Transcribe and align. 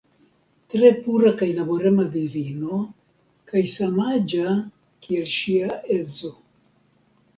Tre 0.73 0.87
pura 1.01 1.31
kaj 1.41 1.49
laborema 1.57 2.07
virino 2.15 2.79
kaj 3.51 3.63
samaĝa 3.75 4.57
kiel 5.05 5.33
ŝia 5.39 5.79
edzo. 6.01 6.33